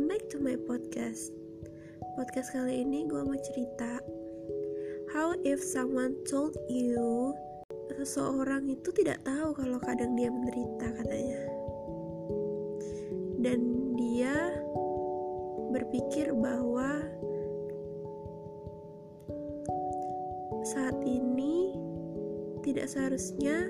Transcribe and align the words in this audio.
welcome 0.00 0.16
back 0.16 0.32
to 0.32 0.40
my 0.40 0.56
podcast. 0.64 1.28
Podcast 2.16 2.56
kali 2.56 2.80
ini 2.80 3.04
gue 3.04 3.20
mau 3.20 3.36
cerita 3.36 4.00
How 5.12 5.36
if 5.44 5.60
someone 5.60 6.16
told 6.24 6.56
you 6.72 7.36
Seseorang 8.00 8.72
itu 8.72 8.88
tidak 8.96 9.20
tahu 9.28 9.52
kalau 9.52 9.76
kadang 9.76 10.16
dia 10.16 10.32
menderita 10.32 10.88
katanya 11.04 11.42
Dan 13.44 13.92
dia 14.00 14.56
berpikir 15.68 16.32
bahwa 16.32 17.04
Saat 20.64 20.96
ini 21.04 21.76
tidak 22.64 22.88
seharusnya 22.88 23.68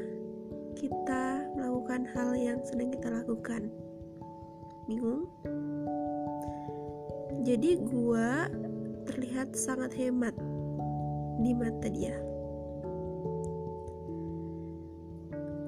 kita 0.79 1.43
melakukan 1.59 2.07
hal 2.15 2.39
yang 2.39 2.63
sedang 2.63 2.95
kita 2.95 3.11
lakukan 3.19 3.67
bingung. 4.91 5.31
Jadi 7.47 7.79
gue 7.79 8.31
terlihat 9.07 9.55
sangat 9.55 9.95
hemat 9.95 10.35
di 11.39 11.55
mata 11.55 11.87
dia. 11.87 12.19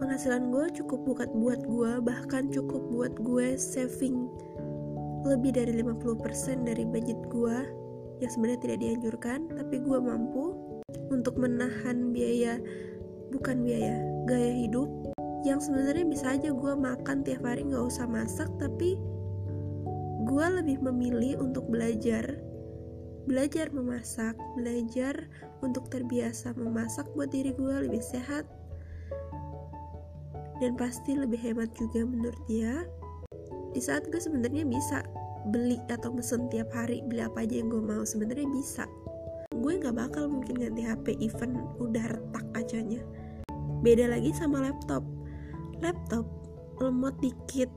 Penghasilan 0.02 0.50
gue 0.50 0.66
cukup 0.82 1.06
buat 1.06 1.30
buat 1.30 1.60
gue 1.62 1.92
bahkan 2.02 2.50
cukup 2.50 2.82
buat 2.90 3.14
gue 3.22 3.54
saving 3.54 4.26
lebih 5.22 5.54
dari 5.54 5.78
50% 5.78 6.66
dari 6.66 6.82
budget 6.82 7.22
gue 7.30 7.56
yang 8.18 8.30
sebenarnya 8.30 8.60
tidak 8.66 8.78
dianjurkan 8.82 9.46
tapi 9.54 9.78
gue 9.78 9.98
mampu 10.02 10.58
untuk 11.14 11.38
menahan 11.38 12.10
biaya 12.10 12.58
bukan 13.30 13.62
biaya 13.62 14.02
gaya 14.26 14.50
hidup 14.66 14.90
yang 15.42 15.58
sebenarnya 15.58 16.06
bisa 16.06 16.38
aja 16.38 16.54
gue 16.54 16.72
makan 16.74 17.26
tiap 17.26 17.42
hari 17.42 17.66
nggak 17.66 17.86
usah 17.86 18.06
masak 18.06 18.50
tapi 18.58 18.98
gue 20.26 20.46
lebih 20.62 20.78
memilih 20.82 21.40
untuk 21.42 21.66
belajar. 21.68 22.38
Belajar 23.22 23.70
memasak 23.70 24.34
belajar 24.58 25.14
untuk 25.62 25.86
terbiasa 25.90 26.58
memasak 26.58 27.06
buat 27.14 27.30
diri 27.30 27.54
gue 27.54 27.86
lebih 27.86 28.02
sehat 28.02 28.42
dan 30.58 30.74
pasti 30.74 31.14
lebih 31.14 31.38
hemat 31.38 31.70
juga 31.78 32.02
menurut 32.02 32.42
dia. 32.50 32.82
Di 33.72 33.80
saat 33.80 34.10
gue 34.10 34.18
sebenarnya 34.18 34.66
bisa 34.66 35.06
beli 35.50 35.78
atau 35.90 36.10
mesen 36.14 36.50
tiap 36.50 36.70
hari 36.74 37.02
beli 37.06 37.22
apa 37.22 37.46
aja 37.46 37.62
yang 37.62 37.70
gue 37.70 37.82
mau 37.82 38.02
sebenarnya 38.02 38.46
bisa. 38.50 38.84
Gue 39.54 39.78
nggak 39.78 39.94
bakal 39.94 40.26
mungkin 40.26 40.58
ganti 40.58 40.82
HP 40.82 41.18
event 41.22 41.54
udah 41.78 42.04
retak 42.10 42.46
kacanya 42.54 43.02
beda 43.82 44.06
lagi 44.08 44.30
sama 44.32 44.62
laptop. 44.62 45.02
Laptop 45.82 46.24
lemot 46.78 47.18
dikit 47.18 47.68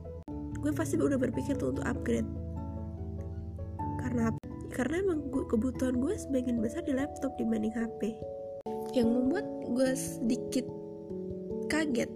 gue 0.66 0.74
pasti 0.74 0.98
udah 0.98 1.14
berpikir 1.14 1.54
tuh 1.54 1.70
untuk 1.70 1.86
upgrade. 1.86 2.26
Karena 4.02 4.34
karena 4.74 4.98
emang 4.98 5.30
gue, 5.30 5.46
kebutuhan 5.46 6.02
gue 6.02 6.18
sebagian 6.18 6.58
besar 6.58 6.82
di 6.82 6.90
laptop 6.90 7.38
dibanding 7.38 7.70
HP 7.70 8.18
yang 8.98 9.14
membuat 9.14 9.46
gue 9.70 9.94
sedikit 9.94 10.66
kaget 11.70 12.10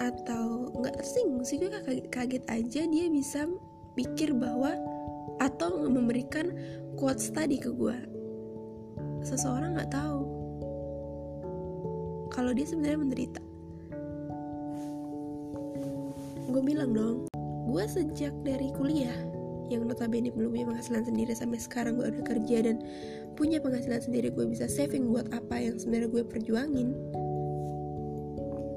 atau 0.00 0.72
nggak 0.72 0.96
tersinggung 0.96 1.44
sih 1.44 1.60
gue 1.60 1.68
kaget, 1.68 2.08
kaget 2.08 2.44
aja 2.48 2.82
dia 2.88 3.06
bisa 3.12 3.44
pikir 3.92 4.32
bahwa 4.32 4.72
atau 5.36 5.84
memberikan 5.84 6.48
quotes 6.96 7.28
tadi 7.28 7.60
ke 7.60 7.68
gue. 7.68 7.96
Seseorang 9.20 9.76
nggak 9.76 9.92
tahu 9.92 10.20
kalau 12.32 12.56
dia 12.56 12.64
sebenarnya 12.64 13.04
menderita. 13.04 13.42
Gue 16.48 16.62
bilang 16.64 16.96
dong 16.96 17.33
gue 17.74 17.90
sejak 17.90 18.30
dari 18.46 18.70
kuliah 18.78 19.18
yang 19.66 19.82
notabene 19.90 20.30
belum 20.30 20.54
punya 20.54 20.66
penghasilan 20.70 21.10
sendiri 21.10 21.34
sampai 21.34 21.58
sekarang 21.58 21.98
gue 21.98 22.06
udah 22.06 22.22
kerja 22.22 22.70
dan 22.70 22.86
punya 23.34 23.58
penghasilan 23.58 23.98
sendiri 23.98 24.30
gue 24.30 24.46
bisa 24.46 24.70
saving 24.70 25.10
buat 25.10 25.26
apa 25.34 25.58
yang 25.58 25.74
sebenarnya 25.74 26.06
gue 26.14 26.22
perjuangin. 26.22 26.94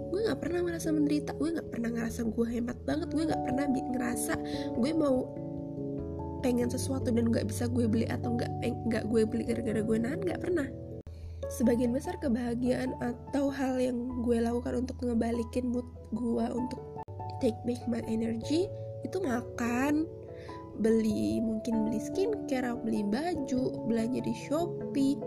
Gue 0.10 0.20
nggak 0.26 0.42
pernah 0.42 0.66
ngerasa 0.66 0.90
menderita 0.90 1.38
gue 1.38 1.50
nggak 1.62 1.70
pernah 1.70 1.90
ngerasa 1.94 2.26
gue 2.26 2.48
hemat 2.50 2.78
banget 2.90 3.10
gue 3.14 3.24
nggak 3.30 3.44
pernah 3.46 3.66
ngerasa 3.70 4.34
gue 4.82 4.92
mau 4.98 5.30
pengen 6.42 6.74
sesuatu 6.74 7.14
dan 7.14 7.30
nggak 7.30 7.46
bisa 7.54 7.70
gue 7.70 7.86
beli 7.86 8.10
atau 8.10 8.34
nggak 8.34 8.50
nggak 8.66 9.04
gue 9.14 9.22
beli 9.30 9.44
gara-gara 9.46 9.82
gue 9.86 9.98
nahan 10.02 10.22
nggak 10.26 10.42
pernah. 10.42 10.66
Sebagian 11.54 11.94
besar 11.94 12.18
kebahagiaan 12.18 12.98
atau 12.98 13.54
hal 13.54 13.78
yang 13.78 14.26
gue 14.26 14.42
lakukan 14.42 14.82
untuk 14.82 14.98
ngebalikin 15.06 15.70
mood 15.70 15.86
gue 16.18 16.46
untuk 16.50 16.82
take 17.38 17.58
back 17.70 17.80
my 17.86 18.02
energy 18.10 18.66
itu 19.06 19.18
makan 19.22 20.08
beli 20.78 21.42
mungkin 21.42 21.90
beli 21.90 21.98
skincare 21.98 22.78
beli 22.86 23.02
baju 23.06 23.86
belanja 23.90 24.20
di 24.22 24.34
shopee. 24.46 25.18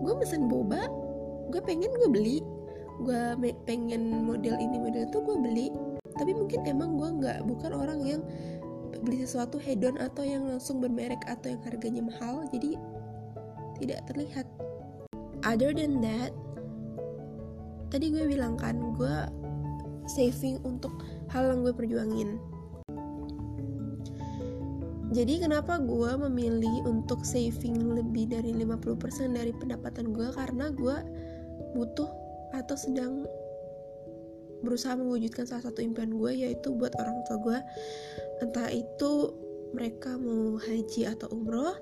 Gue 0.00 0.12
mesen 0.18 0.50
boba 0.50 0.90
gue 1.50 1.60
pengen 1.62 1.90
gue 1.90 2.10
beli. 2.10 2.38
Gue 3.00 3.36
pengen 3.64 4.28
model 4.28 4.60
ini 4.60 4.76
model 4.76 5.08
itu 5.08 5.18
gue 5.18 5.36
beli. 5.38 5.68
Tapi 6.14 6.36
mungkin 6.36 6.66
emang 6.68 7.00
gue 7.00 7.08
nggak 7.22 7.38
bukan 7.46 7.72
orang 7.72 8.00
yang 8.04 8.22
beli 9.00 9.24
sesuatu 9.24 9.56
hedon 9.56 9.96
atau 9.96 10.26
yang 10.26 10.44
langsung 10.44 10.82
bermerek 10.82 11.22
atau 11.26 11.54
yang 11.54 11.62
harganya 11.64 12.02
mahal. 12.04 12.44
Jadi 12.50 12.76
tidak 13.80 14.04
terlihat. 14.10 14.46
Other 15.40 15.72
than 15.72 16.04
that 16.04 16.36
tadi 17.90 18.14
gue 18.14 18.22
bilang 18.22 18.54
kan 18.54 18.78
gue 18.94 19.16
saving 20.06 20.62
untuk 20.62 20.94
hal 21.30 21.50
yang 21.50 21.62
gue 21.62 21.74
perjuangin. 21.74 22.38
Jadi 25.10 25.42
kenapa 25.42 25.82
gue 25.82 26.12
memilih 26.30 26.86
untuk 26.86 27.26
saving 27.26 27.98
lebih 27.98 28.30
dari 28.30 28.54
50% 28.54 29.34
dari 29.34 29.50
pendapatan 29.50 30.14
gue? 30.14 30.30
Karena 30.30 30.70
gue 30.70 30.96
butuh 31.74 32.06
atau 32.54 32.76
sedang 32.78 33.26
berusaha 34.62 34.94
mewujudkan 34.94 35.48
salah 35.48 35.66
satu 35.66 35.82
impian 35.82 36.14
gue 36.14 36.30
yaitu 36.46 36.70
buat 36.78 36.94
orang 37.02 37.26
tua 37.26 37.42
gue. 37.42 37.58
Entah 38.46 38.70
itu 38.70 39.34
mereka 39.74 40.14
mau 40.14 40.58
haji 40.62 41.10
atau 41.10 41.26
umroh 41.34 41.74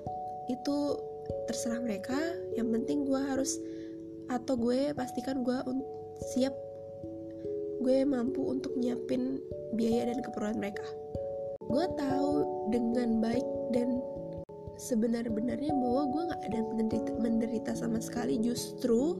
itu 0.49 0.97
terserah 1.45 1.85
mereka. 1.85 2.17
Yang 2.57 2.81
penting 2.81 3.05
gue 3.05 3.21
harus 3.21 3.61
atau 4.29 4.57
gue 4.57 4.89
pastikan 4.97 5.45
gue 5.45 5.57
siap 6.33 6.53
gue 7.79 8.03
mampu 8.03 8.43
untuk 8.43 8.75
nyiapin 8.75 9.39
biaya 9.75 10.11
dan 10.11 10.19
keperluan 10.19 10.59
mereka. 10.59 10.83
Gue 11.69 11.85
tahu 11.95 12.31
dengan 12.73 13.23
baik 13.23 13.45
dan 13.71 14.03
sebenar-benarnya 14.79 15.75
bahwa 15.75 16.03
gue 16.11 16.23
gak 16.31 16.41
ada 16.49 16.59
menderita, 16.75 17.11
menderita 17.19 17.71
sama 17.75 17.99
sekali. 17.99 18.39
Justru 18.39 19.19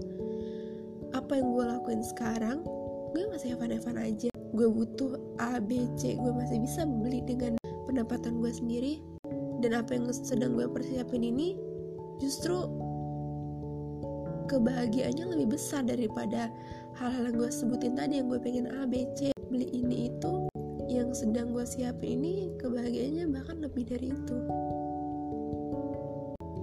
apa 1.15 1.39
yang 1.39 1.55
gue 1.55 1.65
lakuin 1.65 2.03
sekarang 2.03 2.63
gue 3.15 3.23
masih 3.31 3.55
evan-evan 3.55 3.97
aja. 3.99 4.29
Gue 4.55 4.67
butuh 4.67 5.19
A, 5.39 5.61
B, 5.61 5.85
C. 5.95 6.17
Gue 6.17 6.33
masih 6.33 6.63
bisa 6.63 6.83
beli 6.87 7.21
dengan 7.23 7.55
pendapatan 7.85 8.39
gue 8.41 8.51
sendiri. 8.51 9.03
Dan 9.59 9.75
apa 9.75 9.91
yang 9.91 10.07
sedang 10.11 10.55
gue 10.55 10.67
persiapin 10.71 11.19
ini 11.19 11.59
justru 12.23 12.63
kebahagiaannya 14.49 15.37
lebih 15.37 15.53
besar 15.55 15.85
daripada 15.85 16.49
hal-hal 16.97 17.29
yang 17.29 17.37
gue 17.37 17.51
sebutin 17.53 17.93
tadi 17.93 18.17
yang 18.17 18.27
gue 18.27 18.41
pengen 18.41 18.65
A, 18.73 18.89
B, 18.89 19.05
C 19.13 19.29
beli 19.53 19.69
ini 19.69 20.09
itu 20.09 20.49
yang 20.89 21.13
sedang 21.13 21.53
gue 21.53 21.61
siapin 21.63 22.25
ini 22.25 22.49
kebahagiaannya 22.57 23.25
bahkan 23.29 23.61
lebih 23.61 23.85
dari 23.85 24.09
itu. 24.09 24.37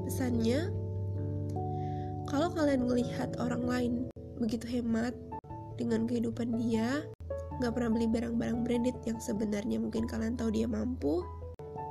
Pesannya 0.02 0.74
kalau 2.26 2.50
kalian 2.50 2.90
melihat 2.90 3.30
orang 3.38 3.62
lain 3.62 3.92
begitu 4.42 4.66
hemat 4.66 5.14
dengan 5.78 6.10
kehidupan 6.10 6.58
dia 6.58 7.06
nggak 7.62 7.72
pernah 7.72 7.90
beli 7.94 8.10
barang-barang 8.10 8.58
branded 8.66 8.98
yang 9.06 9.16
sebenarnya 9.22 9.78
mungkin 9.80 10.04
kalian 10.04 10.34
tahu 10.34 10.52
dia 10.52 10.68
mampu 10.68 11.24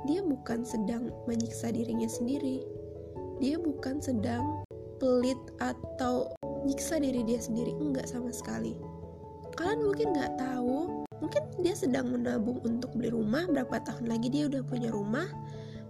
dia 0.06 0.22
bukan 0.22 0.62
sedang 0.62 1.10
menyiksa 1.26 1.74
dirinya 1.74 2.06
sendiri. 2.06 2.62
Dia 3.42 3.58
bukan 3.58 3.98
sedang 3.98 4.65
pelit 4.98 5.38
atau 5.62 6.32
nyiksa 6.66 6.98
diri 6.98 7.22
dia 7.24 7.40
sendiri 7.40 7.72
enggak 7.76 8.08
sama 8.08 8.32
sekali. 8.32 8.76
Kalian 9.56 9.88
mungkin 9.88 10.12
nggak 10.12 10.36
tahu 10.36 11.06
mungkin 11.20 11.42
dia 11.64 11.72
sedang 11.72 12.12
menabung 12.12 12.60
untuk 12.60 12.92
beli 12.92 13.08
rumah 13.08 13.48
berapa 13.48 13.80
tahun 13.88 14.04
lagi 14.04 14.28
dia 14.28 14.44
udah 14.52 14.60
punya 14.68 14.92
rumah 14.92 15.24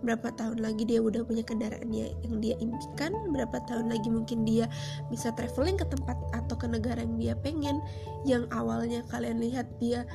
berapa 0.04 0.28
tahun 0.38 0.62
lagi 0.62 0.86
dia 0.86 1.00
udah 1.02 1.24
punya 1.26 1.42
kendaraan 1.42 1.90
yang 1.90 2.38
dia 2.38 2.54
impikan 2.62 3.10
berapa 3.32 3.58
tahun 3.66 3.90
lagi 3.90 4.06
mungkin 4.12 4.46
dia 4.46 4.70
bisa 5.10 5.34
traveling 5.34 5.74
ke 5.80 5.86
tempat 5.88 6.14
atau 6.36 6.54
ke 6.54 6.68
negara 6.68 7.02
yang 7.02 7.16
dia 7.18 7.34
pengen 7.40 7.82
yang 8.22 8.46
awalnya 8.54 9.02
kalian 9.10 9.42
lihat 9.42 9.66
dia 9.82 10.06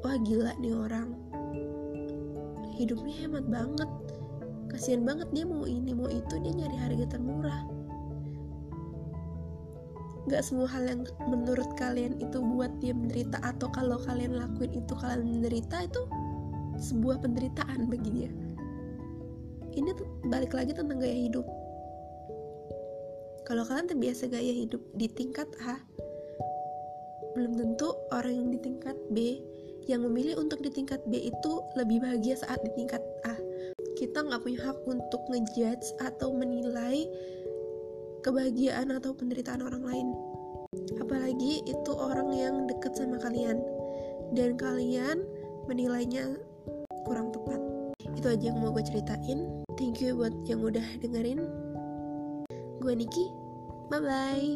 wah 0.00 0.16
gila 0.16 0.56
nih 0.62 0.72
orang. 0.72 1.12
Hidupnya 2.80 3.28
hemat 3.28 3.44
banget 3.52 3.90
kasihan 4.80 5.04
banget 5.04 5.28
dia 5.36 5.44
mau 5.44 5.68
ini 5.68 5.92
mau 5.92 6.08
itu 6.08 6.40
dia 6.40 6.56
nyari 6.56 6.72
harga 6.80 7.04
termurah. 7.12 7.68
Gak 10.32 10.40
semua 10.40 10.64
hal 10.72 10.88
yang 10.88 11.00
menurut 11.28 11.68
kalian 11.76 12.16
itu 12.16 12.40
buat 12.40 12.72
dia 12.80 12.96
menderita 12.96 13.44
atau 13.44 13.68
kalau 13.76 14.00
kalian 14.00 14.40
lakuin 14.40 14.72
itu 14.72 14.96
kalian 14.96 15.36
menderita 15.36 15.84
itu 15.84 16.00
sebuah 16.80 17.20
penderitaan 17.20 17.92
bagi 17.92 18.08
dia. 18.08 18.32
Ini 19.76 19.92
tuh 20.00 20.08
balik 20.32 20.56
lagi 20.56 20.72
tentang 20.72 20.96
gaya 20.96 21.28
hidup. 21.28 21.44
Kalau 23.44 23.68
kalian 23.68 23.84
terbiasa 23.84 24.32
gaya 24.32 24.64
hidup 24.64 24.80
di 24.96 25.12
tingkat 25.12 25.52
A 25.68 25.76
belum 27.36 27.52
tentu 27.60 27.92
orang 28.16 28.32
yang 28.32 28.48
di 28.48 28.58
tingkat 28.64 28.96
B 29.12 29.44
yang 29.92 30.08
memilih 30.08 30.40
untuk 30.40 30.64
di 30.64 30.72
tingkat 30.72 31.04
B 31.04 31.28
itu 31.28 31.52
lebih 31.76 32.00
bahagia 32.00 32.40
saat 32.40 32.64
di 32.64 32.72
tingkat 32.80 33.04
kita 34.00 34.24
nggak 34.24 34.40
punya 34.40 34.64
hak 34.64 34.80
untuk 34.88 35.20
ngejudge 35.28 35.92
atau 36.00 36.32
menilai 36.32 37.04
kebahagiaan 38.24 38.96
atau 38.96 39.12
penderitaan 39.12 39.60
orang 39.60 39.84
lain. 39.84 40.08
Apalagi 40.96 41.60
itu 41.68 41.92
orang 41.92 42.32
yang 42.32 42.64
deket 42.64 42.96
sama 42.96 43.20
kalian. 43.20 43.60
Dan 44.32 44.56
kalian 44.56 45.20
menilainya 45.68 46.32
kurang 47.04 47.28
tepat. 47.28 47.60
Itu 48.16 48.32
aja 48.32 48.48
yang 48.48 48.64
mau 48.64 48.72
gue 48.72 48.88
ceritain. 48.88 49.44
Thank 49.76 50.00
you 50.00 50.16
buat 50.16 50.32
yang 50.48 50.64
udah 50.64 50.86
dengerin. 51.04 51.44
Gue 52.80 52.96
Niki. 52.96 53.28
Bye 53.92 54.00
bye 54.00 54.48